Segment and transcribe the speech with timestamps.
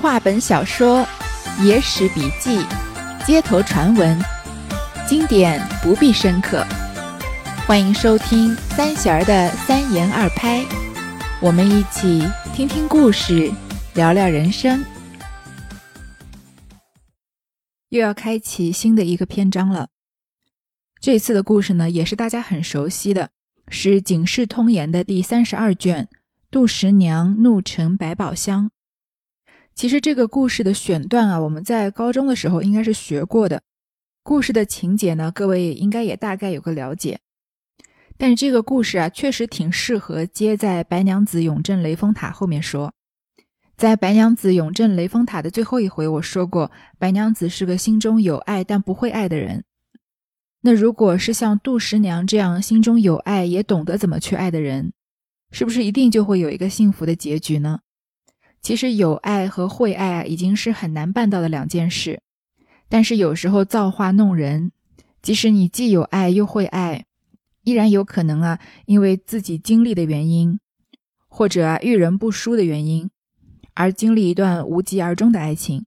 [0.00, 1.04] 话本小说、
[1.60, 2.64] 野史笔记、
[3.26, 4.16] 街头传闻，
[5.08, 6.64] 经典不必深刻。
[7.66, 10.64] 欢迎收听三弦儿的三言二拍，
[11.42, 13.52] 我们一起听听故事，
[13.94, 14.84] 聊聊人生。
[17.88, 19.88] 又要开启新的一个篇章了。
[21.00, 23.30] 这次的故事呢，也是大家很熟悉的，
[23.66, 26.04] 是《警世通言》的第三十二卷
[26.52, 28.66] 《杜十娘怒沉百宝箱》。
[29.78, 33.62] 其实这个故事的选段啊，我们在高中的时候应该是学过的。
[34.24, 37.20] 故事的情节呢，各位应该也大概有个了解。
[38.16, 42.92] 但是这个故事啊，确实挺适合接在白娘子永镇雷峰塔后面说。
[43.76, 49.62] 在白娘子永镇雷峰塔的最后一回，我说过，白娘子是个心中有爱但不会爱的人。
[50.62, 54.92] 那如果是像杜十娘这样心中有爱也懂得怎么去爱的人，
[55.52, 57.78] 是不是一定就会有一个幸福的结局呢？
[58.60, 62.20] 其实有爱和会爱啊，已经是很难办到的两件事。
[62.88, 64.72] 但是有时候造化弄人，
[65.22, 67.04] 即使你既有爱又会爱，
[67.62, 70.58] 依然有可能啊，因为自己经历的原因，
[71.28, 73.10] 或者啊遇人不淑的原因，
[73.74, 75.84] 而经历一段无疾而终的爱情。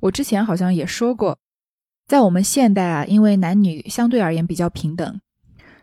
[0.00, 1.38] 我之前好像也说过，
[2.06, 5.20] 在我们现代啊，因为男女相对而言比较平等，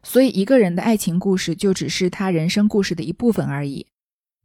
[0.04, 3.88] 所以一个人的爱情故事就只是他人生故事的一部分而已。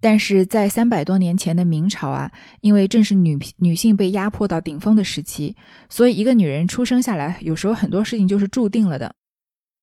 [0.00, 5.56] 但是在三百多年前的明朝啊，因为正是女女性被压迫到顶峰的时期，
[5.88, 9.14] 所以一个女人出生下来，有时候很多事情就是注定了的。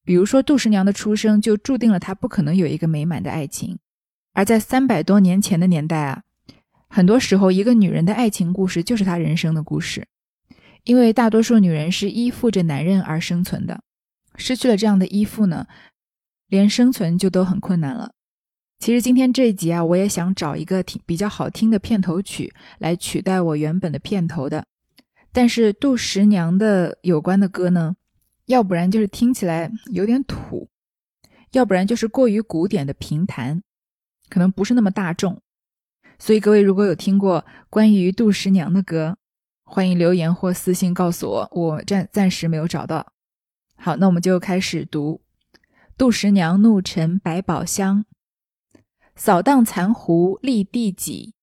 [0.05, 3.77] 比如说杜十娘的出生，就注定了她不可能有一个美满的爱情。
[4.33, 6.23] 而在三百多年前的年代啊，
[6.87, 10.07] 很多时候一个女人的爱情故事就是她人生的故事，
[10.83, 13.81] 因为大多数女人是依附着男人而生存的，
[14.37, 15.67] 失去了这样的依附呢，
[16.47, 18.13] 连生存就都很困难了。
[18.77, 24.65] 其实今天这一集啊，我也想找一个挺比较好听的片头曲来取代我原本的片头的。
[25.31, 27.95] 但是杜十娘的有关的歌呢，
[28.45, 30.69] 要不然就是听起来有点土，
[31.51, 33.63] 要不然就是过于古典的评弹，
[34.29, 35.41] 可能不是那么大众。
[36.19, 39.17] 所以各位如果有听过关于杜十娘的歌，
[39.63, 43.13] 欢迎留言或私信告诉我，我暂暂时没有找到。
[43.75, 45.21] 好，那我们就开始读
[45.97, 48.05] 《杜十娘怒沉百宝箱》。
[49.17, 51.33] 扫荡残湖立地己，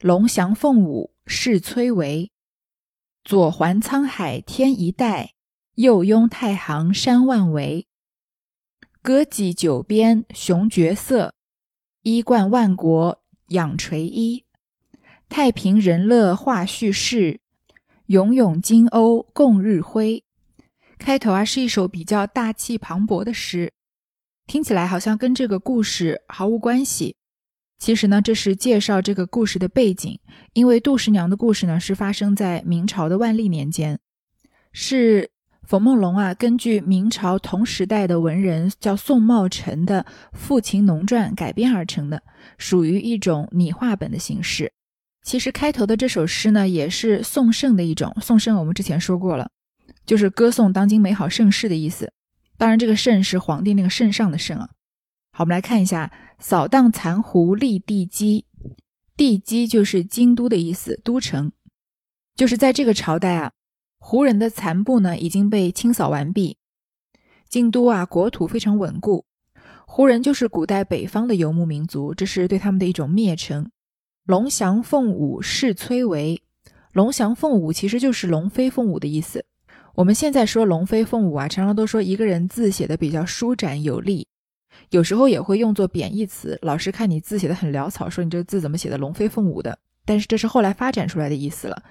[0.00, 2.30] 龙翔凤舞势崔嵬。
[3.22, 5.34] 左环沧海天一带，
[5.76, 7.86] 右拥太行山万围。
[9.00, 11.32] 歌伎九边雄绝色，
[12.02, 14.44] 衣冠万国仰垂衣。
[15.28, 17.40] 太平人乐话叙事，
[18.06, 20.24] 永永金瓯共日辉。
[20.98, 23.72] 开头啊是一首比较大气磅礴的诗。
[24.46, 27.16] 听起来好像跟这个故事毫无关系，
[27.78, 30.18] 其实呢，这是介绍这个故事的背景。
[30.52, 33.98] 因为杜十娘的故事呢，是发生在明朝的万历年间，
[34.72, 35.30] 是
[35.62, 40.04] 冯梦龙啊根据明朝同时代的文人叫宋茂臣的
[40.36, 42.22] 《父亲农传》改编而成的，
[42.58, 44.72] 属于一种拟话本的形式。
[45.22, 48.14] 其实开头的这首诗呢，也是颂圣的一种。
[48.20, 49.48] 颂圣我们之前说过了，
[50.04, 52.12] 就是歌颂当今美好盛世的意思。
[52.62, 54.70] 当然，这个“圣”是皇帝那个圣上的“圣”啊。
[55.32, 58.46] 好，我们来看一下“扫荡残湖立地基”，
[59.18, 61.50] 地基就是京都的意思，都城。
[62.36, 63.50] 就是在这个朝代啊，
[63.98, 66.56] 胡人的残部呢已经被清扫完毕，
[67.48, 69.24] 京都啊国土非常稳固。
[69.84, 73.72] 胡人就是古代北方的游牧民族，这是对他们的一种蔑称。
[74.24, 76.40] 龙翔凤舞势崔嵬，
[76.92, 79.46] 龙翔凤舞其实就是龙飞凤舞的意思。
[79.94, 84.26] 我们现在说龙飞凤舞啊，常常都说一个人字写的比较舒展有力，
[84.88, 86.58] 有时候也会用作贬义词。
[86.62, 89.78] 老师看你字写的很潦草，说你这个字怎么写的龙飞凤舞的？
[90.06, 91.82] 但是这是后来发展出来的意思了。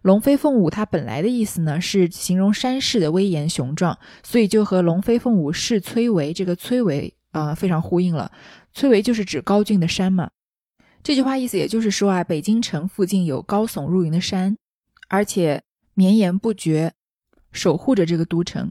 [0.00, 8.32] 龙飞凤舞它本来的意思呢是形容山势的威严雄壮，所以就和龙飞凤舞势崔嵬这个崔嵬啊非常呼应了。
[8.72, 10.30] 崔嵬就是指高峻的山嘛。
[11.02, 14.56] 这句话意思也就是说啊，北京城附近有高耸入云的山，
[15.08, 15.62] 而且
[15.92, 16.94] 绵延不绝。
[17.52, 18.70] 守护着这个都城。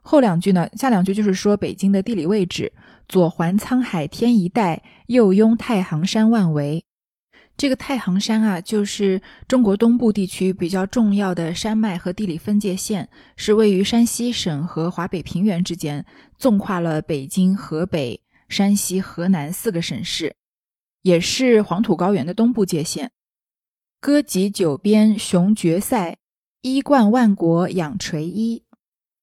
[0.00, 0.68] 后两句呢？
[0.74, 2.72] 下两句就是说北京的地理位置：
[3.08, 6.84] 左环沧海天一带，右拥太行山万围。
[7.56, 16.04] 这个太行山啊，就是中国东部地区比较重要的山脉和地理分界线，是位于山西省和华北平原之间，
[16.36, 20.34] 纵跨了北京、河北、山西、河南四个省市，
[21.02, 23.12] 也是黄土高原的东部界限。
[24.00, 26.16] 歌集九边雄绝塞。
[26.62, 28.62] 衣冠万国仰垂衣，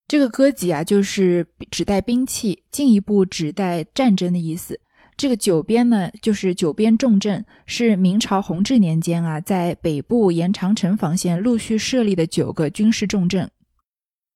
[0.09, 4.77] 这个歌集啊，就是指代兵器，进一步指代战争的意思。
[5.15, 13.49] 这个九边呢，就是九边重镇，是明朝弘治年间啊，在北部沿长城防线陆续设立的九个军事重镇。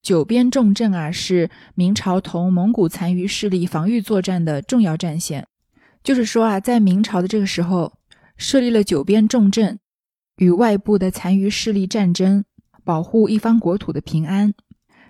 [0.01, 5.45] 九边重镇啊，是明朝同蒙古残余势力防御作战的重要战线。
[6.01, 7.97] 就是说啊，在明朝的这个时候，
[8.37, 9.77] 设立了九边重镇，
[10.37, 12.45] 与外部的残余势力战争，
[12.83, 14.53] 保护一方国土的平安。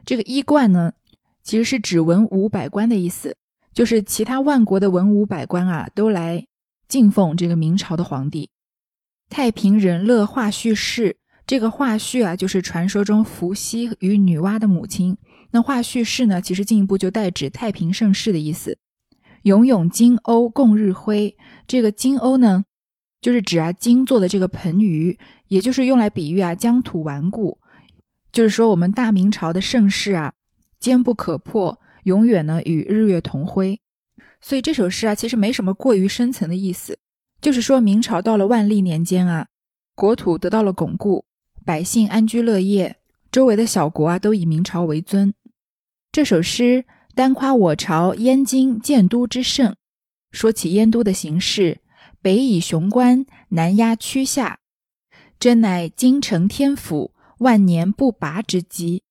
[0.06, 0.94] 这个衣冠呢，
[1.44, 3.38] 其实是指文武百官的意思。
[3.74, 6.46] 就是其他万国的文武百官啊，都来
[6.88, 8.52] 敬奉这个明朝的皇帝。
[9.30, 11.18] 太平仁乐华胥氏，
[11.48, 15.18] 这个华胥啊，就是传说中伏羲与女娲的母亲。
[15.50, 18.78] 那华胥氏呢，其实进一步就代指太平盛世的意思。
[19.42, 21.36] 永永金瓯共日辉，
[21.66, 22.66] 这个金瓯呢，
[23.22, 25.18] 就是指啊金做的这个盆盂，
[25.48, 27.60] 也就是用来比喻啊疆土顽固，
[28.34, 30.34] 就是说我们大明朝的盛世啊
[30.78, 31.80] 坚不可破。
[32.04, 33.80] 永远呢与日月同辉，
[34.42, 37.00] 所以这首诗啊其实没什么过于深层的意思，
[37.40, 39.48] 就是说明朝到了万历年间啊，
[39.96, 41.24] 国土得到了巩固，
[41.64, 42.98] 百姓安居乐业，
[43.32, 45.34] 周围的小国啊都以明朝为尊。
[46.12, 46.84] 这首诗
[47.16, 49.74] 单夸我朝燕京建都之盛，
[50.32, 51.80] 说起燕都的形势，
[52.22, 54.60] 北倚雄关，南压曲下，
[55.40, 57.13] 真乃京城天府，
[57.44, 59.04] 万年不拔之基。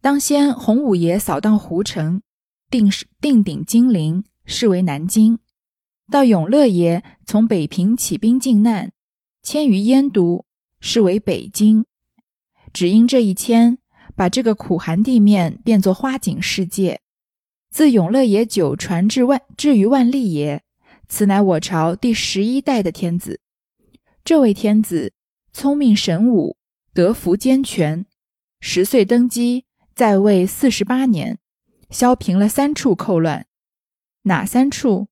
[0.00, 2.22] 当先洪武爷扫荡胡城，
[2.68, 5.36] 定定鼎金陵，视为南京；
[6.10, 8.92] 到永乐爷从北平起兵靖难，
[9.42, 10.44] 迁于燕都，
[10.80, 11.86] 视为北京。
[12.72, 13.78] 只因这一迁，
[14.16, 17.00] 把这个苦寒地面变作花景世界。
[17.70, 20.62] 自永乐爷久传至万至于万历爷，
[21.08, 23.40] 此乃我朝第十一代的天子。
[24.24, 25.12] 这位天子
[25.52, 26.56] 聪明神武，
[26.94, 28.06] 德福兼全，
[28.60, 29.64] 十岁登基。
[29.96, 31.40] 在位四十八年，
[31.90, 33.46] 削平了三处寇乱，
[34.22, 35.08] 哪三处？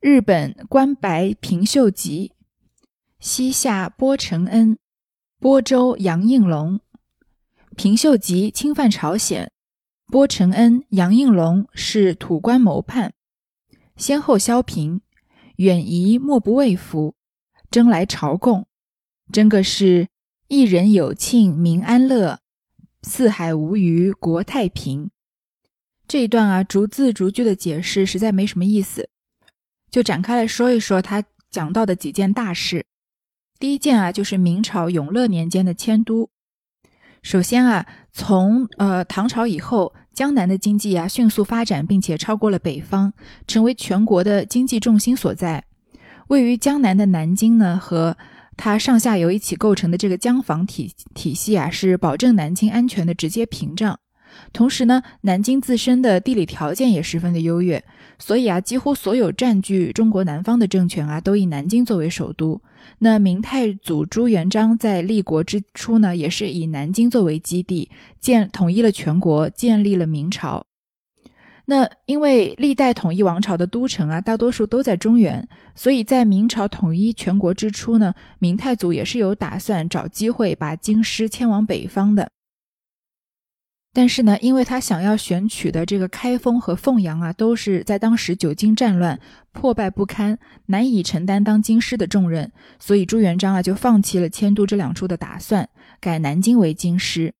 [0.00, 2.32] 日本关白平秀吉，
[3.18, 4.78] 西夏波承恩，
[5.38, 6.80] 播州杨应龙。
[7.76, 9.52] 平秀吉侵犯朝鲜，
[10.06, 13.12] 波承恩、杨应龙是土官谋叛，
[13.96, 15.02] 先后削平。
[15.56, 17.14] 远夷莫不畏服，
[17.70, 18.66] 争来朝贡，
[19.30, 20.08] 真个是
[20.50, 22.40] 一人有庆，民安乐。
[23.02, 25.12] 四海无虞，国太平。
[26.08, 29.08] 这一段啊，逐字逐句的解释实在没什么意思，
[29.92, 32.84] 就展开来说一说他讲到的几件大事。
[33.60, 36.28] 第一件啊，就是明朝永乐年间的迁都。
[37.22, 43.12] 首先啊，从呃唐朝以后，江南的经济啊迅速发展，并且超过了北方，
[43.46, 45.66] 成为全国的经济重心所在。
[46.26, 48.18] 位于江南的南京呢，和
[48.62, 53.98] 它上下游一起构成的这个江防体体系啊，是保证南京安全的直接屏障。
[54.52, 57.82] 同时呢，南京自身的地理条件也十分的优越，
[58.18, 62.60] 所以啊，几乎所有占据中国南方的政权啊，都以南京作为首都。
[62.98, 67.90] 那明太祖朱元璋在立国之初呢，也是以南京作为基地，
[68.20, 70.66] 建统一了全国，建立了明朝。
[71.70, 82.28] 那因为历代统一王朝的都城啊，大多数都在中原，所以在明朝统一全国之初呢，明太祖也是有打算找机会把京师迁往北方的。
[83.92, 89.20] 但是呢，因为他想要选取的这个开封和凤阳啊，都是在当时久经战乱，
[89.52, 92.50] 破败不堪，难以承担当京师的重任，
[92.80, 95.68] 所以朱元璋啊就放弃了迁都这两处的打算，
[96.00, 97.32] 改南京为京师。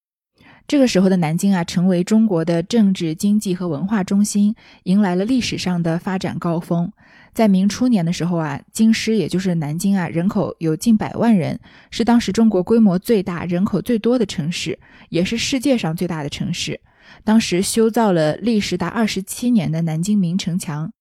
[0.71, 6.93] 这个时候的南京啊，成为中国的政治、经济和文化中心，迎来了历史上的发展高峰。
[7.35, 11.59] 在明初年的时候啊，京师也就是南京啊，人口有近百万人，
[11.91, 16.81] 是当时中国规模最大、人口最多的城市，也是世界上最大的城市。
[17.25, 20.93] 当时修造了历时达二十七年的南京明城墙，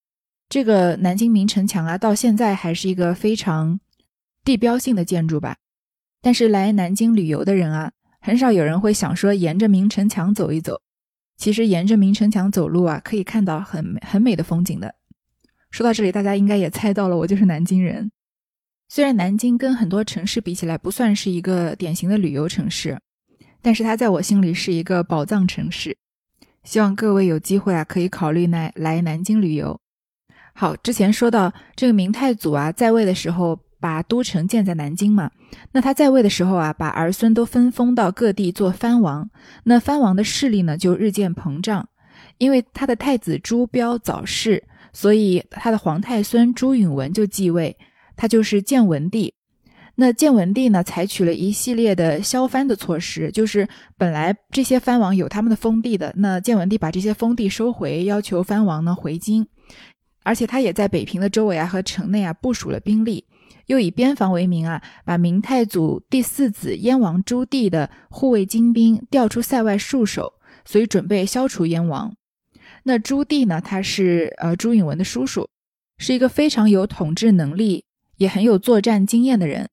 [0.49, 3.79] 这个南京明城墙啊，到现在还是一个非常
[4.43, 5.57] 地标性的建筑吧。
[6.23, 7.91] 但是来南京旅游的人啊。
[8.21, 10.81] 很少有人会想说沿着明城墙走一走，
[11.37, 14.95] 其实沿着明城墙走路啊，可以看到很很美的风景的。
[15.71, 18.11] 说到这里，大家应该也猜到了，我就是南京人。
[18.89, 22.99] 虽然南京跟很多城市比起来不算是一个典型的旅游城市，
[23.61, 25.95] 但是它在我心里是一个宝藏城市。
[26.63, 29.79] 希望各位有机会啊，可以考虑来来南京旅游。
[30.53, 33.59] 好，之前说到这个明太祖啊，在位的时候。
[33.79, 35.31] 把都城建在南京嘛，
[35.71, 39.29] 那他在位的时候啊，把儿孙都分封到各地做藩王，
[39.63, 41.87] 那藩王的势力呢就日渐膨胀。
[42.37, 47.77] 因为他的太子朱标早逝，所以他的皇太孙朱允文就继位，
[48.15, 49.33] 他就是建文帝。
[49.95, 53.67] 那建文帝呢，采取了一系列的削藩的措施，就是
[53.97, 59.45] 本来这些藩王有他们的封地的，那建文帝把这些封地收回，要求藩王呢回京。
[60.23, 63.25] 而且他也在北平的周围啊和城内啊部署了兵力，
[63.69, 70.33] 又以边防为名啊，把明太祖第四子燕王朱棣的护卫精兵调出塞外戍守，
[70.65, 72.11] 所以准备消除燕王。
[72.81, 75.47] 那朱棣呢，他是呃朱允文的叔叔，
[75.99, 77.85] 是一个非常有统治能力，
[78.17, 79.69] 也很有作战经验的人。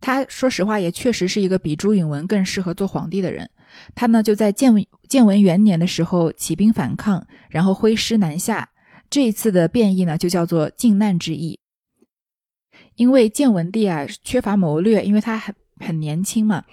[0.00, 3.48] 他说实话也确实是一个比朱允文更适合做皇帝的人。
[3.94, 4.74] 他呢就在建
[5.08, 8.70] 建文元年的时候起兵反抗，然后挥师南下。
[9.08, 11.60] 这一次的变异呢，就叫做靖难之役。
[12.98, 16.64] 因为建文帝啊缺乏谋略，因为他很很年轻嘛，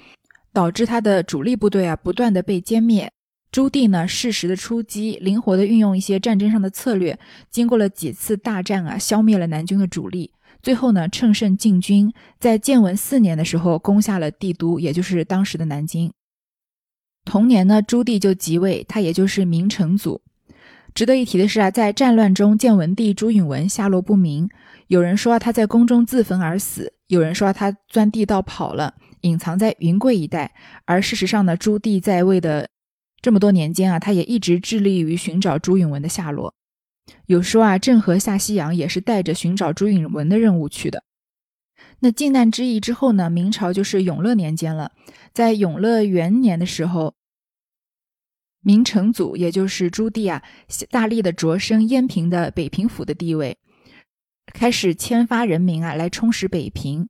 [0.52, 3.12] 导致他的主力部队啊不断的被歼灭。
[3.52, 7.20] 朱棣呢适时的出击，灵活的运用一些战争上的策略，
[7.52, 10.32] 经过了几次大战啊，消灭了南军的主力。
[10.64, 16.12] 最后呢乘胜进军，在建文四年的时候攻下了帝都，也就是当时的南京。
[17.24, 20.22] 同年呢朱棣就即位，他也就是明成祖。
[20.96, 24.50] 值得一提的是啊，在战乱中，建文帝朱允文下落不明。
[24.88, 30.54] 有人说他在宫中自焚而死，有人说他钻地道跑了，隐藏在云贵一带。
[30.86, 32.70] 而事实上呢，朱棣在位的
[33.22, 36.54] 这么多年间啊，他也一直致力于寻找朱允文的下落。
[37.26, 41.04] 有说啊，郑和下西洋也是带着寻找朱允文的任务去的。
[42.00, 44.94] 那靖难之役之后呢，明朝就是永乐年间了。
[45.34, 47.16] 在永乐元年的时候。
[48.66, 50.42] 明成祖，也就是朱棣啊，
[50.90, 53.56] 大力的擢升燕平的北平府的地位，
[54.52, 57.08] 开始迁发人民啊来充实北平。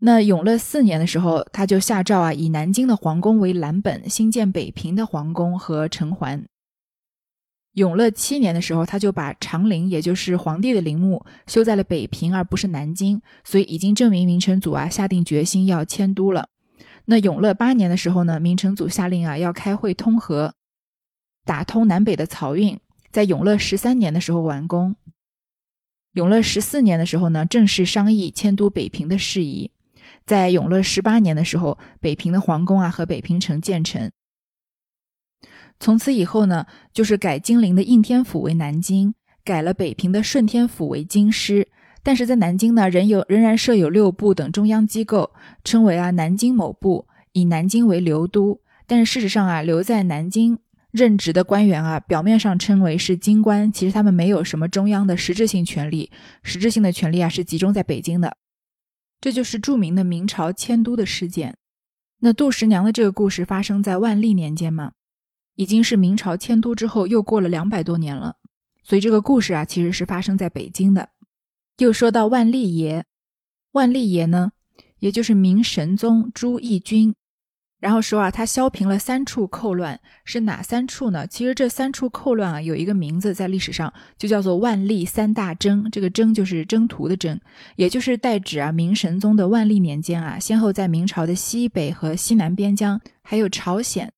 [0.00, 6.44] 那永乐四年的时候，他就下诏啊，以南京的皇宫为蓝本，兴建北平的皇宫和城环。
[7.72, 16.50] 永乐七年的时候，他就把长陵，也就是皇帝的陵墓，修在了北平，而不是南京，所以已经证明明成祖啊下定决心要迁都了。
[17.06, 20.54] 那永乐八年的时候呢，明成祖下令啊要开会通和。
[21.48, 22.78] 打通南北的漕运，
[23.10, 24.96] 在永乐十三年的时候完工。
[26.12, 29.70] 永乐十四年的时候呢，正式商议迁都北平的事宜。
[30.26, 34.12] 在永乐十八年的时候，北平的皇宫啊和北平城建成。
[35.80, 41.68] 从此以后呢，就是改金陵的应天府为南京，改了北平的顺天府为京师。
[42.02, 45.32] 但是在南京呢，仍有仍然设有六部等中央机构，
[45.64, 48.60] 称为啊南京某部，以南京为留都。
[48.86, 50.58] 但是事实上啊，留在南京。
[50.90, 56.10] 任职的官员啊，表面上称为是京官，其实他们没有什么中央的实质性权力，
[56.42, 58.36] 实质性的权力啊是集中在北京的。
[59.20, 61.58] 这就是著名的明朝迁都的事件。
[62.20, 64.92] 那杜十娘的这个故事发生在万历年间嘛，
[65.56, 68.36] 已经是明朝迁都之后又过了两百多年了，
[68.82, 71.10] 所以这个故事啊其实是发生在北京的。
[71.76, 73.04] 又说到万历爷，
[73.72, 74.52] 万历爷呢，
[75.00, 77.14] 也就是明神宗朱翊钧。
[77.80, 81.26] 然后说啊，他削平了三处寇乱，是哪三处呢？
[81.28, 85.88] 其实这三处寇乱啊，有一个名字在历史上就叫做万历三大征。
[85.90, 87.40] 这个征就是征途的征，
[87.76, 94.12] 也就是代指啊明神宗的万历年间啊，先后在明朝的西北和西南边疆，还有朝鲜，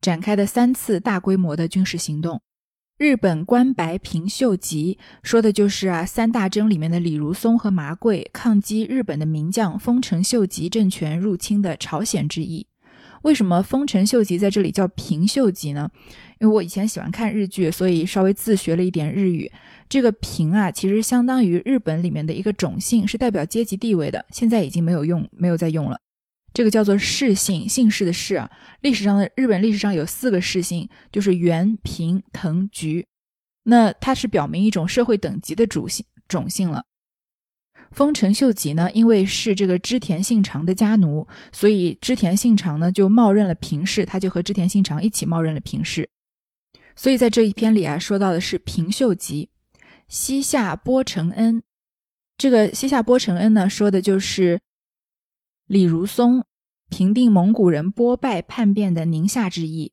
[0.00, 2.40] 展开的三次大规模的军事行动。
[2.98, 12.68] 日本关白平秀吉说的就是啊三大征里面的李如松和麻贵抗击日本的名将丰臣秀吉政权入侵的朝鲜之役。
[13.22, 15.90] 为什么丰臣秀吉在这里叫平秀吉呢？
[16.40, 19.50] 因为我以前喜欢看日剧，所以稍微自学了一点日语。
[19.88, 24.24] 这个平啊，其实相当于日本里面的一个种姓，是代表阶级地位的。
[24.30, 25.98] 现在已经没有用，没有再用了。
[26.52, 28.50] 这个叫做氏姓，姓氏的氏啊。
[28.80, 33.06] 历史上的日本历史上有四个氏姓，就是源、平、藤、菊。
[33.64, 36.84] 那它是表明一种社会等级的主姓种姓了。
[37.92, 46.08] 丰臣秀吉呢，因为是这个织田信长的家奴，所以织田信长呢就冒认了平氏，他就和织田信长一起冒认了平氏。
[46.96, 49.50] 所以在这一篇里啊，说到的是平秀吉。
[50.08, 51.62] 西夏波承恩，
[52.36, 54.60] 这个西夏波承恩呢，说的就是
[55.66, 56.44] 李如松
[56.90, 59.92] 平定蒙古人波拜叛变的宁夏之役。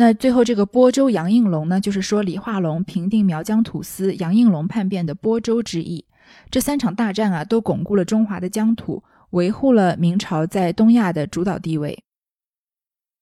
[0.00, 6.06] 那最后这个播州杨应龙呢，就是说李化龙平定苗疆土司杨应龙叛变的播州之役。
[6.50, 12.02] 这三场大战啊，都巩固了中华的疆土，维护了明朝在东亚的主导地位。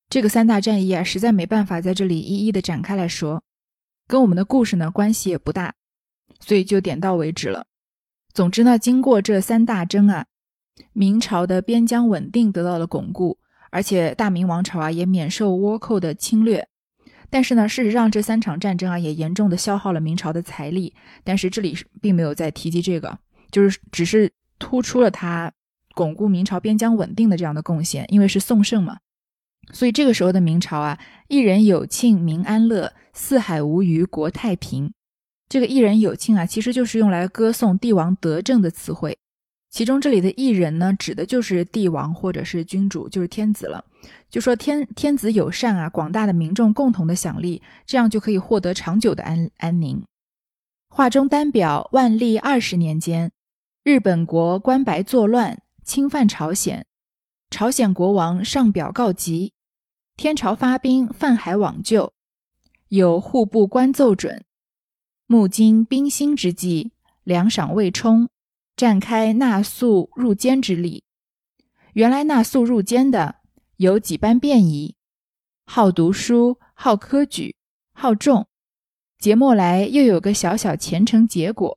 [0.09, 3.43] 这个三大战役啊，实在没办法在这里一一的展开来说，
[4.07, 5.75] 跟我们的故事呢关系也不大，
[6.39, 7.67] 所以就点到为止了。
[8.33, 10.27] 总之呢，经过这三大征啊，
[10.93, 13.39] 明朝的边疆稳定得到了巩固，
[13.73, 16.68] 而且大明王朝啊也免受倭寇的侵略。
[17.31, 20.95] 但是呢，事实上这三场战争啊，也严重的消耗了明朝的财力。
[21.25, 23.19] 但是这里并没有再提及这个，
[23.51, 25.53] 就是只是突出了他
[25.95, 28.07] 巩固明朝边疆稳定的这样的贡献。
[28.09, 28.99] 因为是宋盛嘛，
[29.73, 34.93] 所以这个时候的明朝啊，一人有庆，民安乐，四海无虞，国太平。
[35.49, 39.19] 这个一人有庆啊，其实就是用来歌颂帝王德政的词汇。
[39.71, 43.85] 其中这里的一人呢，指的就是帝王或者是君主，就是天子了。
[44.31, 50.03] 就说天天子友善啊，广大的民众共同的享利，这样就可以获得长久的安安宁。
[50.89, 53.31] 画中单表万历二十年间，
[53.85, 56.87] 日本国官白作乱，侵犯朝鲜，
[57.51, 59.53] 朝鲜国王上表告急，
[60.17, 62.13] 天朝发兵犯海往救，
[62.89, 64.45] 有户部官奏准。
[65.27, 68.29] 目今兵兴之际，粮饷未充，
[68.79, 71.03] 展开纳粟入监之力。
[71.95, 73.41] 原来纳粟入监的
[73.79, 74.95] 有几般变异：
[75.67, 77.57] 好读书，好科举，
[77.93, 78.47] 好重。
[79.19, 81.77] 节末来又有个小小前程结果，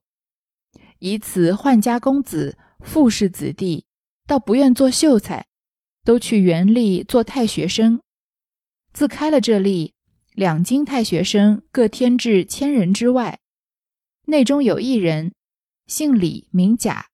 [1.00, 3.88] 以此宦家公子、富士子弟，
[4.28, 5.48] 倒不愿做秀才，
[6.06, 8.00] 都去原吏做太学生。
[8.94, 9.96] 自开了这例，
[10.34, 13.40] 两京太学生各添至千人之外。
[14.28, 15.34] 内中有一人，
[15.92, 17.08] 姓李，名甲，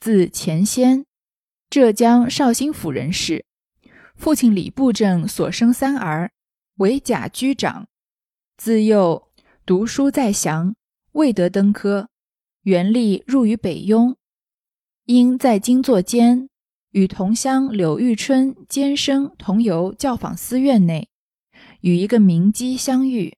[0.00, 1.06] 字钱先，
[1.70, 3.44] 浙江绍兴府人士。
[4.16, 6.32] 父亲李布政所生三儿，
[6.78, 7.86] 为甲居长。
[8.56, 9.28] 自幼
[9.64, 10.74] 读书在祥，
[11.12, 12.08] 未得登科。
[12.62, 14.16] 原立入于北庸，
[15.04, 16.48] 因在京作监，
[16.90, 21.08] 与同乡柳玉春监生同游教坊寺院内，
[21.82, 23.36] 与一个名姬相遇。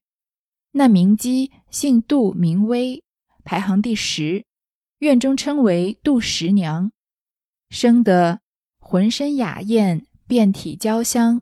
[0.71, 3.03] 那名姬姓杜，名威。
[3.45, 4.45] 排行第十，
[4.99, 6.91] 院中称为杜十娘，
[7.69, 8.41] 生得
[8.79, 11.41] 浑身雅艳，遍体娇香，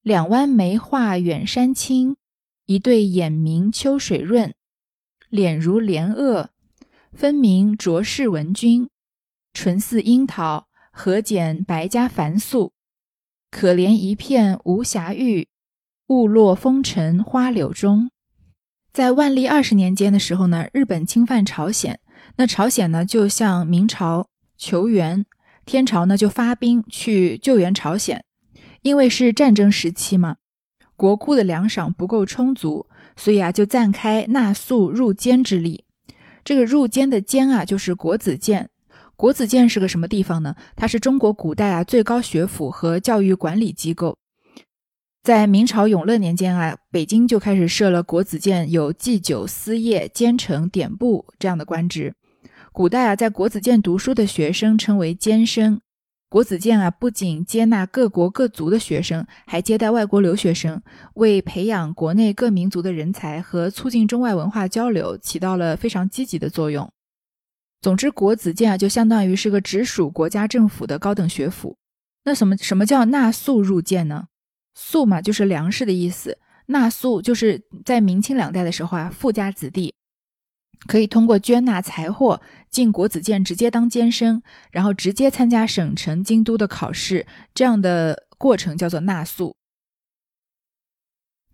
[0.00, 2.16] 两弯眉画远山青，
[2.64, 4.54] 一对眼明秋水润，
[5.28, 6.48] 脸如莲萼，
[7.12, 8.88] 分明卓氏文君，
[9.52, 12.72] 唇似樱桃，合剪白家凡素，
[13.50, 15.48] 可怜一片无暇玉，
[16.06, 18.10] 误落风尘花柳中。
[18.90, 22.00] 在万历二十年间的时候呢，日本侵犯朝鲜，
[22.36, 25.24] 那朝鲜呢就向明朝求援，
[25.64, 28.24] 天朝呢就发兵去救援朝鲜。
[28.82, 30.36] 因为是战争时期嘛，
[30.96, 35.84] 国库的粮饷不够充足，所以啊就暂开纳粟入监之力。
[36.44, 38.70] 这个入监的监啊，就是国子监。
[39.16, 40.54] 国子监是个什么地方呢？
[40.76, 44.18] 它是中国古代啊最高学府和教育管理机构。
[45.22, 52.14] 在明朝永乐年间啊，北京就开始设了国子监，有祭酒、司业、监丞、典部这样的官职。
[52.76, 55.80] 古代啊，在国子监读书的学生称为监生。
[56.28, 60.82] 国子监啊，不仅接纳各国各族的学生，还接待外国留学生，
[61.14, 66.92] 为培养国内各民族的人才和促进中外文化交流起到了非常积极的作用。
[67.80, 71.78] 总之，国子监啊，就相当于是个直属国家政府的高等学府。
[72.24, 74.26] 那什么什么叫纳粟入监呢？
[74.74, 76.36] 粟嘛，就是粮食的意思。
[76.66, 79.94] 纳粟就是在明清两代的时候啊，富家子弟
[80.86, 82.40] 可以通过捐纳财货
[82.76, 89.56] 进国子监，直接当监生，然后直接参加省城、京都的考试，这样的过程叫做纳粟。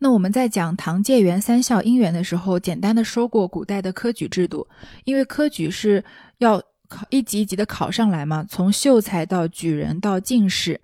[0.01, 4.67] 那我们在讲唐介元三校姻缘的时候，简单的说过古代的科举制度，
[5.05, 6.05] 因为科举是
[6.39, 10.81] 要考一级一级的考上来嘛，从秀才到举人到进士，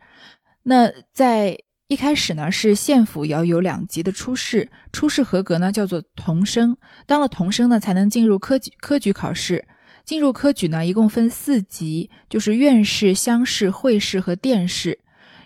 [0.63, 6.77] 那在一开始呢，是县府要有两级的初试，初试合格呢叫做童生，
[7.09, 9.67] 当了童生呢才能进入科举科举考试。
[10.09, 14.99] 进入科举呢，一共分四级，就是院试、乡试、会试和殿试。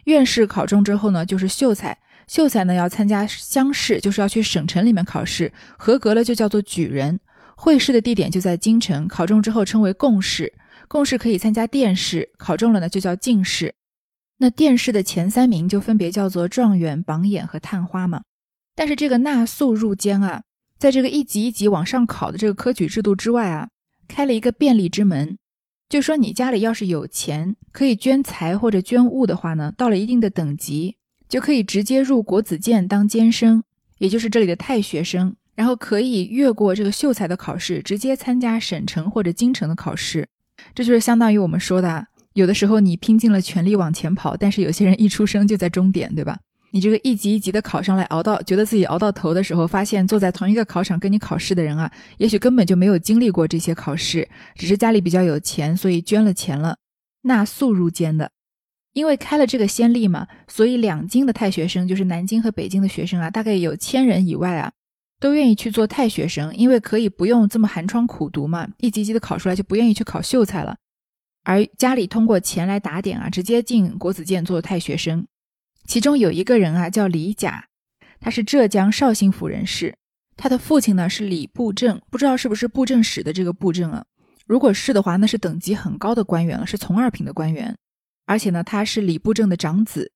[0.04, 1.98] 院试考中之后呢，就是秀才，
[2.28, 7.18] 秀才呢要参加乡试，就是要去省城里面考试，合格了就叫做举人。
[7.56, 10.52] 会试的地点就在京城，考中之后称为贡士，
[10.86, 13.74] 贡士可以参加殿试，考中了呢就叫进士。
[14.38, 18.22] 那殿试的前三名就分别叫做状元、榜眼和探花嘛。
[18.76, 20.42] 但是这个纳粟入监啊，
[20.78, 23.66] 在这个一级一级往上考的这个科举制度之外啊，
[24.12, 25.38] 开了一个便利之门，
[25.88, 30.96] 就说你家里要是有钱，可以捐财或者捐物的话呢，到了一定的等级，
[31.30, 33.64] 就可以直接入国子监当监生，
[33.96, 40.28] 也就是这里的太学生，然后可以越过这个秀才的考试，直接参加省城或者京城的考试。
[40.74, 42.08] 这就是相当于我们说的。
[42.34, 46.38] 有的时候你拼尽了全力往前跑，但是有些人一出生就在终点，对吧？
[46.72, 56.78] 你这个一级一级的考上来，熬到觉得自己熬到头的时候，发现坐在同一个考场跟你考试的人啊，也许根本就没有经历过这些考试，只是家里比较有钱，所以捐了钱了，
[57.22, 58.30] 纳粟入监的。
[58.94, 64.72] 因为开了这个先例嘛，所以两京的太学生，就是南京和北京的学生啊，大概有千人以外啊，
[65.20, 70.76] 都愿意去做太学生，因为可以不用这么寒窗苦读嘛，一级级的考出来，就不愿意去考秀才了。
[71.44, 75.26] 而家里通过钱来打点啊，直接进国子监做太学生。
[75.84, 77.66] 其中有一个人啊，叫李甲，
[78.20, 79.96] 他是浙江绍兴府人士。
[80.36, 84.04] 他的父亲呢是礼部正，不知道是不是布政使的这个布政啊？
[84.46, 87.76] 如果是的话，那是等级很高的官员了，是从二品的官员。
[88.24, 90.12] 而且呢，他是礼部正的长子，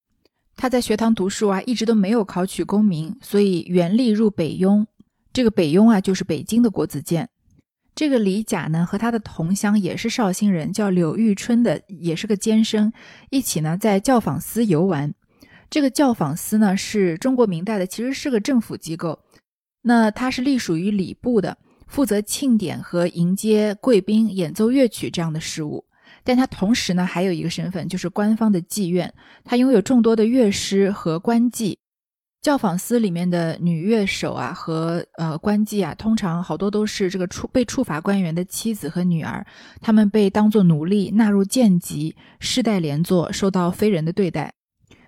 [0.57, 4.87] 他在学堂读书啊，一直都没有考取功名，所以原力入北庸。
[5.33, 7.29] 这个北庸啊，就是北京的国子监。
[7.95, 12.93] 这个李甲呢，和他的同乡也是绍兴人，叫柳玉春的，也是个监生，
[13.31, 15.15] 一起呢在教坊司游玩。
[15.69, 19.19] 这个教坊司呢，是中国明代的，其实是个政府机构。
[19.83, 25.85] 那它是隶属于礼部的，负责庆典和迎接贵宾、演奏乐曲这样的事务。
[26.25, 29.13] 但他同时呢，还有一个身份，就是官方的妓院。
[29.45, 31.77] 他拥有众多的乐师和官妓。
[32.43, 39.45] 教坊司里面的女乐手啊，和呃官妓啊，通常好多都是这个处被处罚官员的妻子和女儿，
[39.81, 44.53] 他们被当作奴隶纳入贱籍，世代连坐，受到非人的对待。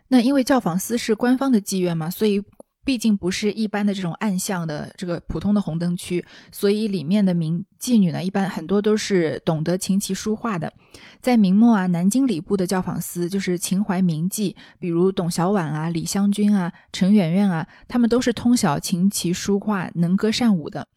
[0.08, 2.42] 那因为教坊司是官方的妓院嘛，所以。
[2.84, 10.72] 毕竟不是一般的这种暗巷的这个普通的红灯区，所以里面的名妓女呢，一般很多都是懂得琴棋书画的。
[11.20, 20.88] 在明末啊，南京礼部的教坊司就是秦淮名妓，比如董小宛啊、李香君啊、陈圆圆啊，他们都是通晓琴棋书画、能歌善舞的。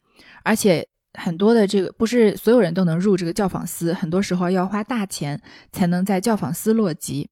[0.44, 5.38] 而且很多的这个不是所有人都能入这个教坊司，很多时候要花大钱
[5.72, 7.28] 才能在教坊司落籍。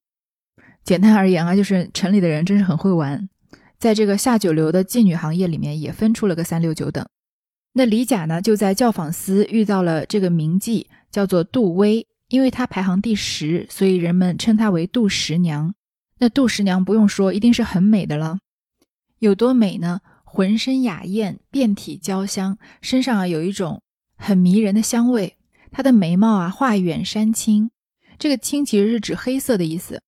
[0.83, 3.29] 简单而言啊，就是城里的人真是很会玩。
[3.79, 7.05] 在这个下九流的妓女行业里面，也分出了个三六九等。
[7.73, 12.07] 那李甲呢，就在教坊司遇到了这个名妓，叫做杜薇。
[12.27, 15.73] 因为她排行第十，所以人们称她为杜十娘。
[16.19, 18.39] 那杜十娘不用说，一定是很美的了。
[19.19, 19.99] 有多美呢？
[20.23, 23.81] 浑身雅艳，遍体娇香，身上啊有一种
[24.15, 25.35] 很迷人的香味。
[25.71, 27.69] 她的眉毛啊画远山青，
[28.17, 30.01] 这个青其实是指黑色的意思。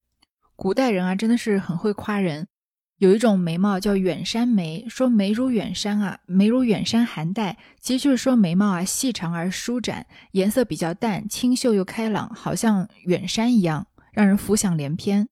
[0.63, 2.47] 古代人啊真的是很会夸人。
[2.95, 15.27] 有一种眉毛叫远山眉，说眉如远山啊，眉如远山寒带，其实就是说眉毛啊细长而舒展，颜色比较淡，清秀又开朗，好像远山一样，让人浮想联翩。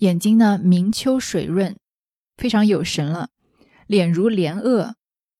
[0.00, 1.74] 眼睛呢明秋水润，
[2.36, 3.30] 非常有神了。
[3.86, 4.92] 脸如莲萼，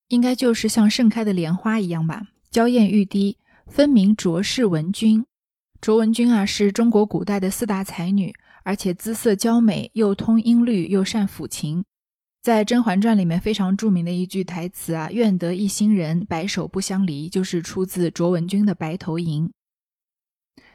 [0.09, 2.29] 应该就是像盛开的莲花一样吧。
[2.51, 5.27] 娇艳欲滴，分明卓氏文君。
[5.81, 8.35] 卓文君啊，是中国古代的四大才女。
[8.63, 11.83] 而且姿色娇美，又通音律，又善抚琴，
[12.43, 19.49] 在《甄嬛传》里面非常著名的一句台词啊，“愿得一心人，白首不相离”，就是出自卓文君的《白头吟》。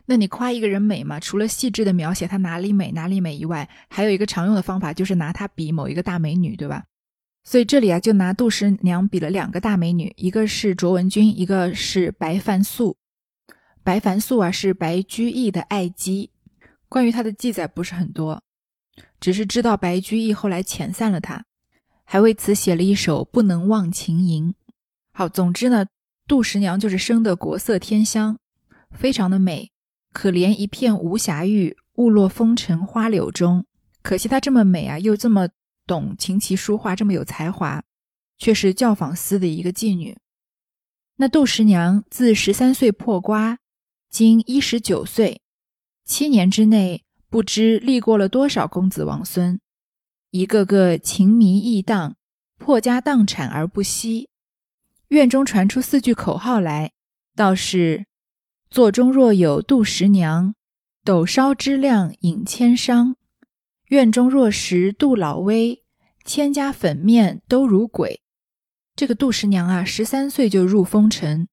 [0.07, 6.85] 那你夸一个人美嘛，除了细致的描写她哪里美哪里美以外，还有一个常用的方法，就是拿她比某一个大美女，对吧？
[7.43, 12.97] 所以这里啊，就拿杜十娘比了两个大美女，一个是卓文君，一个是白凡素。
[13.85, 16.31] 白凡素啊，是白居易的爱姬。
[16.89, 18.41] 关于他的记载不是很多，
[19.19, 21.45] 只是知道白居易后来遣散了他，
[22.03, 24.49] 还为此写了一首《不能忘情吟》。
[25.13, 25.85] 好，总之呢，
[26.27, 28.39] 杜十娘就是生的国色天香，
[28.89, 29.71] 非常的美。
[30.11, 33.67] 可怜一片无暇玉，误落风尘花柳中。
[34.01, 35.47] 可惜她这么美啊，又这么
[35.85, 37.83] 懂琴棋书画，这么有才华，
[38.39, 40.17] 却是教坊司的一个妓女。
[41.17, 43.59] 那杜十娘自十三岁破瓜，
[44.17, 45.41] 今一十九岁。
[46.05, 49.59] 七年之内，不知历过了多少公子王孙，
[50.31, 52.15] 一个个情迷意荡，
[52.57, 54.29] 破家荡产而不息。
[55.09, 56.93] 院中传出四句口号来，
[57.35, 58.05] 道是
[58.71, 60.55] ：“座中若有杜十娘，
[61.03, 63.15] 斗烧之量引千觞；
[63.89, 65.83] 院中若识杜老威，
[66.23, 68.21] 千家粉面都如鬼。”
[68.95, 71.49] 这个杜十娘啊，十三岁就入风尘，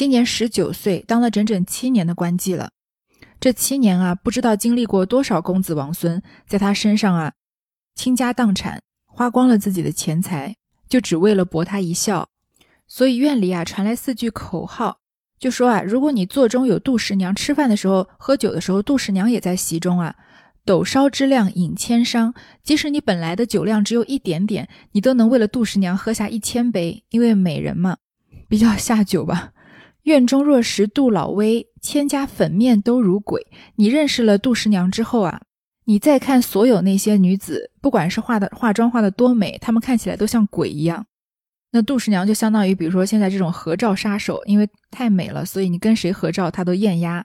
[0.00, 2.70] 今年十九岁，当了整整七年的官妓了。
[3.38, 7.34] 这七年啊，不知道经历过多少公子王孙，在他身上啊，
[7.94, 10.56] 倾家荡产，花光了自己的钱财，
[10.88, 12.30] 就只为了博他一笑。
[12.88, 15.00] 所以院里啊传来四句口号，
[15.38, 20.16] 就说啊，如果你座中有杜十娘，吃饭的时候、喝酒的时候，杜十娘也在席中啊，
[20.64, 22.32] 斗烧之量饮千觞。
[22.64, 27.98] 即使你本来的酒量只有一点点，你都能为了杜十娘喝下一千杯，因为美人嘛，
[28.48, 29.52] 比较下酒吧。
[30.04, 33.46] 院中若识杜老威，千家粉面都如鬼。
[33.76, 35.42] 你认识了杜十娘之后啊，
[35.84, 41.06] 你再看所有那些女子，不管是化的化妆化的多美，她们看起来都像鬼一样。
[41.72, 47.24] 那杜十娘就相当于，比如说现在这种合照杀手，因为太美了，所以你跟谁合照她都艳压，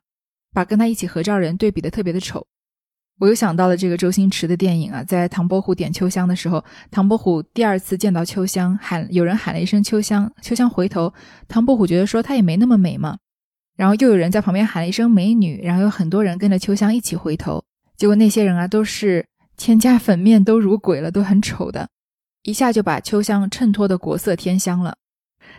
[0.53, 2.45] 把跟她一起合照人对比的特别的丑。
[3.17, 11.13] 我又想到了这个周星驰的电影啊，在唐伯虎点秋香的时候，唐伯虎第二次见到秋香，喊有人喊了一声秋香，秋香回头，
[11.47, 13.17] 唐伯虎觉得说她也没那么美嘛，
[13.77, 17.63] 然后又有人在旁边喊了一声美女，然后有很多人跟着秋香一起回头，
[17.95, 19.25] 结果那些人啊都是
[19.55, 21.87] 千家粉面都如鬼了，都很丑的，
[22.43, 24.97] 一下就把秋香衬托的国色天香了。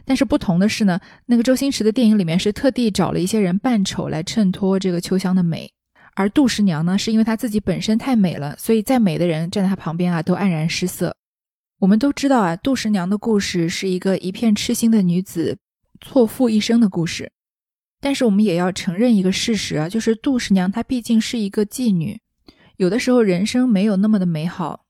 [0.05, 5.73] 但是不同的是呢，那个周星驰的电影里面是特地找了一些人扮丑来衬托这个秋香的美，
[6.17, 11.15] 而杜十娘呢，是因为她自己本身太美了，所以再美的人站在她旁边啊，都黯然失色。
[11.79, 15.59] 我们都知道啊，杜十娘的故事是一个一片痴心的女子
[16.01, 17.31] 错付一生的故事。
[18.01, 22.19] 但是我们也要承认一个事实啊，就是杜十娘她毕竟是一个妓女，
[22.79, 24.85] 有的时候人生没有那么的美好。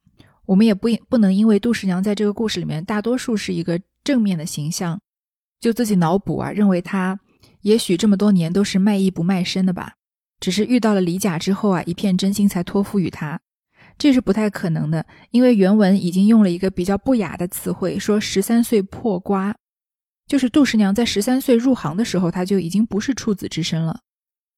[0.44, 5.00] 我们也不不能因为杜十娘在这个故事里面大多数是一个正面的形象，
[5.58, 7.18] 就自己脑补啊，认为她
[7.62, 9.94] 也许这么多年都是卖艺不卖身的吧，
[10.40, 13.40] 只是遇到了李甲之后啊，一片真心才托付于他。
[13.98, 19.56] 这是不太可能的，因为原文已经用了一个比较不雅的词汇，说十三岁破瓜，
[20.26, 24.00] 就是杜十娘在十三岁入行的时候，她就已经不是处子之身了，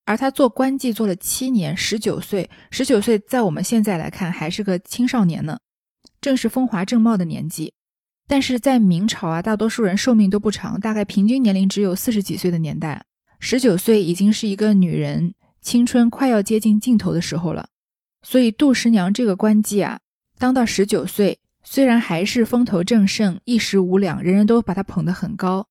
[0.07, 5.61] 而她做官妓做了七年，十九岁，十九岁在我们现在来看还是个青少年呢，
[6.21, 7.73] 正是风华正茂的年纪，
[8.27, 13.05] 但是在明朝啊，大多数人寿命都不长，大概平均年龄只有四十几岁的年代，
[13.39, 17.69] 十九岁已经是一个女人青春快要接近尽头的时候了。
[18.23, 20.01] 所以杜十娘这个官妓啊，
[20.39, 25.67] 当到十九岁，虽然还是风头正盛，一时无两，人人都把她捧得很高，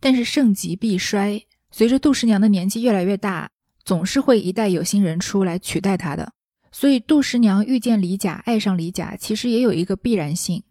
[0.00, 1.42] 但是盛极必衰。
[1.70, 3.50] 随着杜十娘的年纪越来越大，
[3.84, 6.32] 总是会一代有心人出来取代她的。
[6.72, 10.62] 所以杜十娘遇见李甲，爱上李甲，其实也有一个必然性，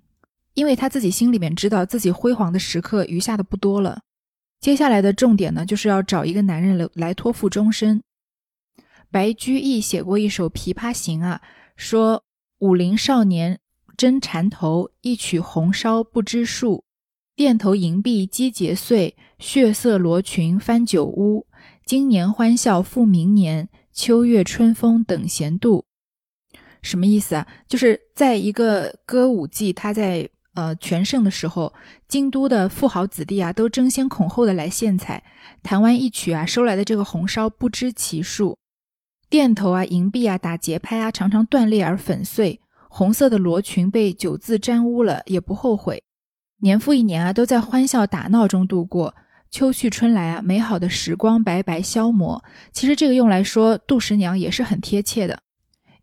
[0.56, 4.02] 因为她自己心里面知道自己辉煌的时刻余下的不多了。
[4.60, 8.02] 接下来的重点呢，就是要找一个男人来来托付终身。
[9.10, 11.41] 白居易写过一首《琵琶行》啊，
[11.76, 12.24] 说
[12.60, 13.60] 武陵少年
[13.96, 16.84] 争缠头，一曲红烧不知数。
[17.36, 21.46] 钿头银篦击节碎，血色罗裙翻酒污。
[21.86, 25.86] 今年欢笑复明年，秋月春风等闲度。
[26.82, 27.48] 什么意思啊？
[27.67, 31.72] 就是在一个歌舞伎，他在呃全盛的时候，
[32.08, 35.24] 京都的富豪子弟啊，都争先恐后的来献彩，
[35.62, 38.58] 弹完一曲啊，收来的这个红烧不知其数。
[39.30, 42.62] 钿头啊，银币啊，打节拍啊，常常断裂而粉碎。
[42.90, 46.04] 红色的罗裙被酒渍沾污了，也不后悔。
[46.62, 49.13] 年复一年啊，都在欢笑打闹中度过。
[49.52, 52.44] 秋去春来啊，美好的时光白白消磨。
[52.72, 55.40] 其实这个用来说杜十娘也是很贴切的，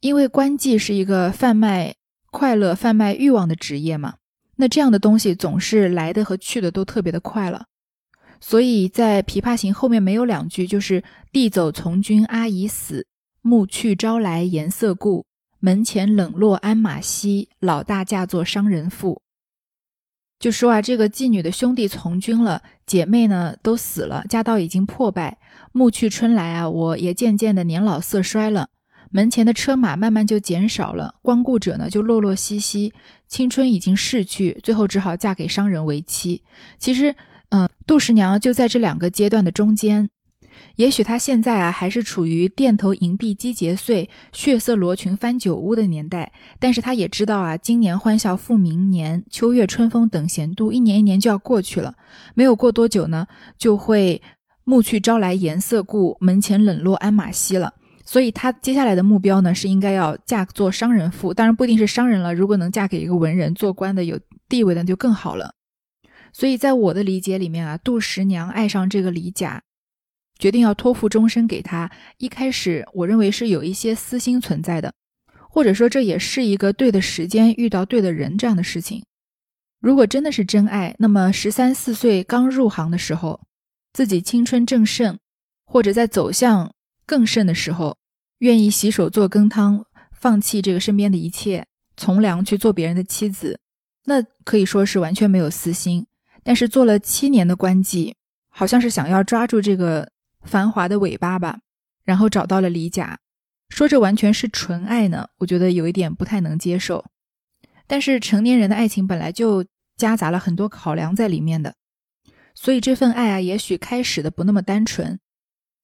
[0.00, 1.94] 因为官妓是一个贩卖
[2.30, 4.14] 快乐、贩卖欲望的职业嘛。
[4.56, 7.64] 那这样的东西总是来的和去的都特别的快了。
[8.40, 13.06] 所以在《琵琶行》后面没有两句，就是“弟走从军阿姨死”。
[13.46, 15.26] 暮去朝来颜色故，
[15.60, 17.50] 门前冷落鞍马稀。
[17.60, 19.20] 老大嫁作商人妇。
[20.38, 25.36] 就说啊，这个妓女的兄弟从军了，姐妹呢都死了，家道已经破败。
[25.72, 28.70] 暮去春来啊，我也渐渐的年老色衰了，
[29.10, 32.94] 门前的车马慢慢就减少了，光顾者呢就落落兮兮，
[33.28, 36.42] 青春已经逝去，最后只好嫁给商人为妻。
[36.78, 37.14] 其实，
[37.50, 40.08] 嗯，杜十娘就在这两个阶段的中间。
[40.76, 51.94] 也许他现在啊还是处于钿头银篦击节碎，血色罗裙翻酒污的年代，但是他也知道啊，今年欢笑复明年，秋月春风等闲度，一年一年就要过去了，
[52.34, 54.20] 没有过多久呢，就会
[54.64, 57.74] 暮去朝来颜色故，门前冷落鞍马稀了。
[58.04, 65.54] 所以他接下来的目标呢，是应该要嫁做商人妇，当然不一定是商人了，如果能嫁给一个文人做官的有地位的就更好了。
[66.32, 69.62] 所以在我的理解里面啊，杜十娘爱上这个李甲。
[70.38, 74.92] 决定要托付终身给他，一开始我认为是有一些私心存在的，
[75.48, 79.04] 或者说这也是一个对的时间遇到对的人这样的事情。
[79.80, 83.40] 如果真的是真爱，那么十三四岁刚入行的时候，
[83.92, 85.18] 自己青春正盛，
[85.66, 86.74] 或者在走向
[87.06, 87.96] 更盛的时候，
[88.38, 91.66] 愿意洗手做羹汤，放弃这个身边的一切，
[91.96, 93.60] 从良去做别人的妻子，
[94.06, 96.06] 那可以说是完全没有私心。
[96.42, 98.14] 但是做了七年的官妓，
[98.48, 100.13] 好像是想要抓住这个。
[100.44, 101.60] 繁华的尾巴吧，
[102.04, 103.18] 然后找到了李甲，
[103.70, 107.04] 说这完全是纯爱呢，我觉得有一点不太能接受。
[107.86, 109.64] 但是成年人的爱情本来就
[109.96, 111.74] 夹杂了很多考量在里面的，
[112.54, 115.18] 所以这份爱啊，也许开始的不那么单纯，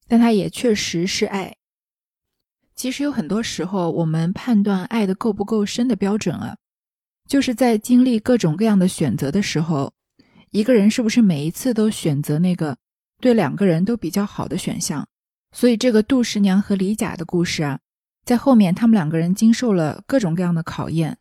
[0.06, 1.56] 但它也确实是爱。
[2.74, 6.56] 其实有很多时候，我们判断爱的够不够深的标准啊，
[7.28, 9.92] 就是在经历各种各样的选择的时候，
[10.50, 12.76] 一个人是不是每一次都选择那个。
[13.20, 15.06] 对两个人都比较好的选项，
[15.52, 17.78] 所以这个杜十娘和李甲的故事啊，
[18.24, 21.18] 在后面他们两个人经受了各种各样的考验，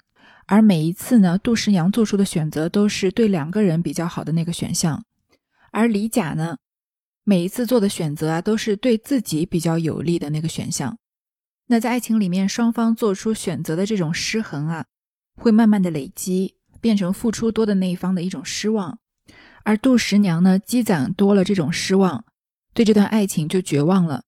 [0.47, 5.03] 而每一次呢，杜十娘做出的选择都是对两个人比较好的那个选项，
[5.71, 6.57] 而李甲呢，
[7.23, 10.97] 每一次做的选择啊，都是对自己比较有利的那个选项。
[11.67, 14.85] 那在爱情里面，双方做出选择的这种失衡啊，
[15.35, 18.99] 会慢慢的累积，变成付出多的那一方的一种失望。
[19.69, 22.25] 而杜十娘呢，积攒多了这种失望，
[22.73, 24.23] 对这段爱情就绝望了。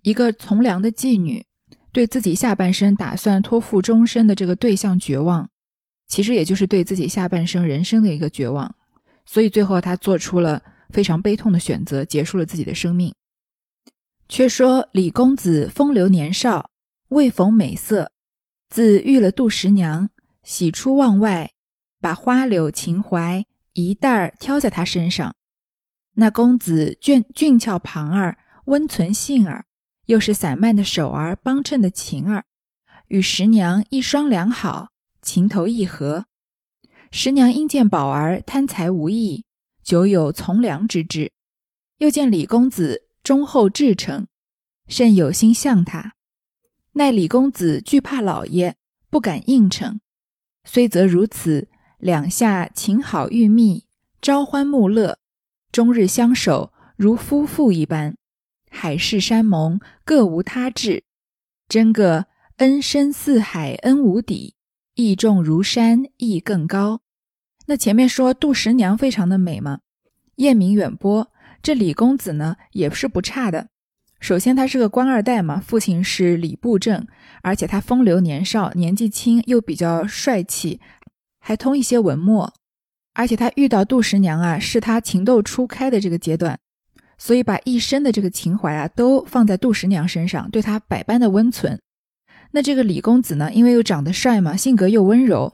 [0.00, 1.44] 一个从良的妓女，
[1.92, 5.46] 对自己下半生打算托付终身的这个对象绝望，
[6.08, 8.74] 其实也就是对自己下半生人生的一个绝望。
[9.26, 13.14] 所以最后她做出了非常悲痛的选择，结束了自己的生命。
[14.26, 16.70] 却说李公子风流年少，
[17.10, 18.10] 未逢美色，
[18.70, 20.08] 自遇了杜十娘，
[20.42, 21.50] 喜出望外，
[22.00, 23.44] 把花柳情怀。
[23.74, 25.34] 一袋儿挑在他身上，
[26.14, 29.64] 那公子俊俊俏旁儿，温存性儿，
[30.06, 32.44] 又是散漫的手儿，帮衬的情儿，
[33.08, 34.90] 与十娘一双良好，
[35.22, 36.26] 情投意合。
[37.10, 39.46] 十娘因见宝儿贪财无义，
[39.82, 41.32] 久有从良之志，
[41.96, 44.26] 又见李公子忠厚至诚，
[44.86, 46.12] 甚有心向他。
[46.92, 48.76] 奈李公子惧怕老爷，
[49.08, 50.00] 不敢应承。
[50.64, 51.70] 虽则如此。
[52.02, 53.84] 两下情好欲密，
[54.20, 55.18] 朝欢暮乐，
[55.70, 58.16] 终日相守如夫妇一般。
[58.68, 61.04] 海誓山盟各无他志，
[61.68, 64.56] 真个恩深似海恩无底，
[64.96, 67.02] 义重如山义更高。
[67.66, 69.78] 那前面说杜十娘非常的美嘛，
[70.34, 71.30] 艳名远播。
[71.62, 73.68] 这李公子呢也是不差的。
[74.18, 77.06] 首先他是个官二代嘛，父亲是李布政，
[77.42, 80.80] 而且他风流年少，年纪轻又比较帅气。
[81.44, 82.54] 还通一些文墨，
[83.14, 86.58] 而且他遇到杜十娘啊，是他情窦初开的这个阶段，
[87.18, 91.78] 所以把一生的这个情怀啊都放在杜十娘身上，对她百般的温存。
[92.52, 95.52] 那这个李公子呢，因为又长得帅嘛，性格又温柔，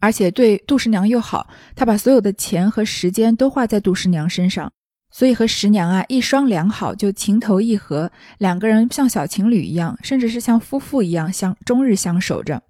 [0.00, 4.72] 而且对杜十娘又好，他把所有的钱和时间都花在杜十娘身上，
[5.10, 12.62] 所以和十娘啊一双良好，就情投意合，两个人像小情侣一样，甚至是像夫妇一样相终日相守着。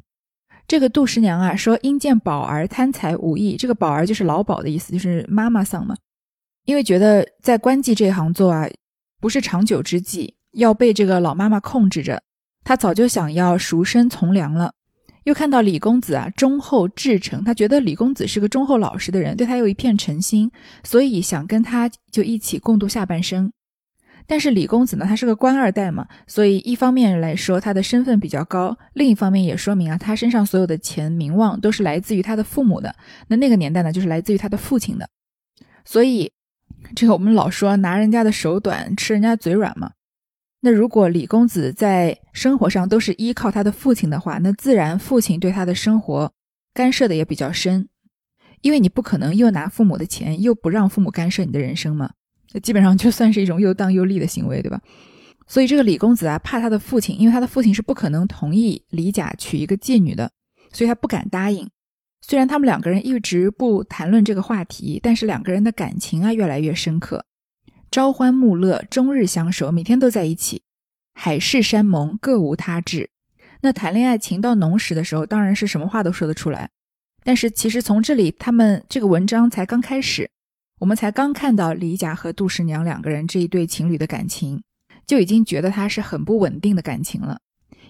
[0.68, 5.96] 这个杜十娘啊，说因见宝儿贪财无益，这个宝儿就是老鸨的意思，就是妈妈桑嘛。
[6.66, 8.68] 因为觉得在官妓这行做啊，
[9.18, 12.22] 不是长久之计，要被这个老妈妈控制着。
[12.64, 14.74] 他早就想要赎身从良了，
[15.24, 20.50] 又看到李公子啊忠厚至诚，他觉得李公子是个忠厚老实的人，对他有一片诚心，
[20.84, 23.50] 所以想跟他就一起共度下半生。
[24.28, 32.94] 但是李公子呢，他是个官二代嘛，所以一方面来说他的身份比较高，另一方面也说明啊，他身上所有的钱名望都是来自于他的父母的。
[33.28, 35.08] 那那个年代呢，就是来自于他的父亲的。
[35.82, 36.30] 所以
[36.94, 39.92] 这个我们老说拿人家的手短，吃人家嘴软嘛。
[40.60, 46.30] 那如果李公子在生活上都是依靠他的父亲的话，那自然父亲对他的生活
[46.74, 47.88] 干涉的也比较深，
[48.60, 52.10] 因为你不可能又拿父母的钱，又不让父母干涉你的人生嘛。
[52.52, 54.80] 那基本上就算是一种又当又立的行为，对吧？
[55.46, 60.30] 所以这个李公子啊，怕他的父亲，因为他的父亲是不可能同意李甲娶一个妓女的，
[60.72, 61.68] 所以他不敢答应。
[62.20, 67.24] 虽然他们两个人一直不谈论这个话题，但是两个人的感情啊越来越深刻，
[67.90, 70.62] 朝欢暮乐，终日相守，每天都在一起，
[71.14, 73.08] 海誓山盟，各无他志。
[73.62, 76.68] 那谈恋爱情到浓时的时候，当然是什么话都说得出来。
[77.24, 80.30] 但是其实从这里，他们这个文章才刚开始。
[80.78, 84.62] 我们才刚看到李甲和杜十娘两个人这一对情侣的感情，
[85.06, 87.40] 就已经觉得他是很不稳定的感情了，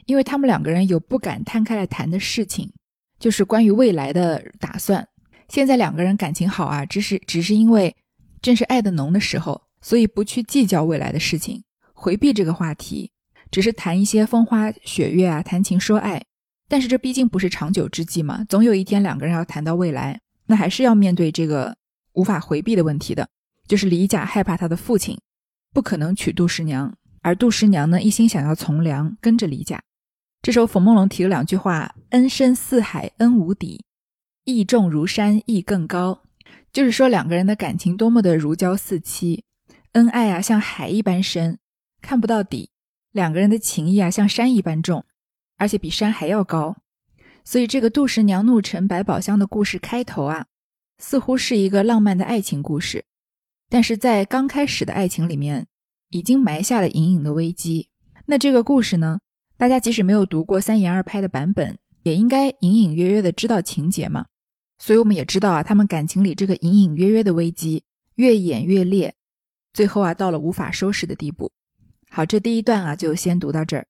[0.07, 2.73] 因为他们两个人有不敢摊开来谈的事情，
[3.19, 5.07] 就是关于未来的打算。
[5.49, 7.95] 现在两个人感情好啊，只是只是因为
[8.41, 13.11] 正是爱的浓的时候，所以不去计较未来的事情，回避这个话题，
[13.51, 16.25] 只是谈一些风花雪月啊，谈情说爱。
[16.69, 21.77] 但是这毕竟不是长久之计嘛，总有一天两个人要谈到未来，那还是要面对这个。
[22.19, 23.29] 无法回避的问题的，
[23.69, 25.17] 就是李甲害怕他的父亲
[25.73, 29.81] 不可能娶杜十娘，而杜十娘呢一心想要从良，跟着李甲。
[30.43, 33.85] 这时候冯梦龙提了两句话：“恩深似海，恩无底；
[34.43, 36.25] 义重如山，义更高。”
[36.75, 39.45] 就是说两个人的感情多么的如胶似漆，
[39.93, 41.59] 恩爱啊像海一般深，
[42.03, 42.71] 看不到底；
[43.13, 45.05] 两个人的情谊啊像山一般重，
[45.57, 46.77] 而且比山还要高。
[47.45, 50.47] 所以这个杜十娘怒沉百宝箱的故事开头啊。
[50.99, 53.05] 似乎是一个浪漫的爱情故事，
[53.69, 55.67] 但是在刚开始的爱情里面，
[56.11, 57.89] 已经埋下了隐隐的危机。
[58.27, 59.21] 那这个故事呢？
[59.57, 64.27] 大家即使没有读过三言二拍的版本，也应该隐隐约约的知道情节嘛。
[64.79, 67.83] 所以我们也知道啊，他们感情里这个隐隐约约的危机
[68.15, 69.15] 越演越烈，
[69.73, 71.51] 最后啊到了无法收拾的地步。
[72.11, 73.87] 好，这第一段啊就先读到这儿。